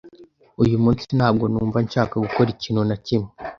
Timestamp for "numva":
1.51-1.77